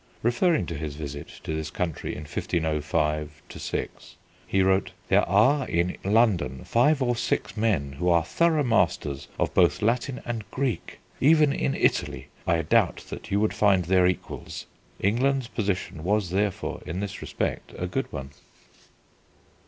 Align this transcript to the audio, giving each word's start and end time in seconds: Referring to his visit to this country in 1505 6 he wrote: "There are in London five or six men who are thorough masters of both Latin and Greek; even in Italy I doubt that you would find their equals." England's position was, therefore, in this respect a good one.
Referring 0.23 0.65
to 0.65 0.73
his 0.73 0.95
visit 0.95 1.27
to 1.43 1.53
this 1.53 1.69
country 1.69 2.13
in 2.13 2.21
1505 2.23 3.43
6 3.47 4.15
he 4.47 4.63
wrote: 4.63 4.93
"There 5.09 5.29
are 5.29 5.67
in 5.67 5.95
London 6.03 6.63
five 6.63 7.03
or 7.03 7.15
six 7.15 7.55
men 7.55 7.91
who 7.99 8.09
are 8.09 8.23
thorough 8.25 8.63
masters 8.63 9.27
of 9.37 9.53
both 9.53 9.83
Latin 9.83 10.19
and 10.25 10.49
Greek; 10.49 10.97
even 11.19 11.53
in 11.53 11.75
Italy 11.75 12.29
I 12.47 12.63
doubt 12.63 13.05
that 13.11 13.29
you 13.29 13.39
would 13.41 13.53
find 13.53 13.85
their 13.85 14.07
equals." 14.07 14.65
England's 14.99 15.47
position 15.47 16.03
was, 16.03 16.31
therefore, 16.31 16.81
in 16.87 16.99
this 16.99 17.21
respect 17.21 17.71
a 17.77 17.85
good 17.85 18.11
one. 18.11 18.31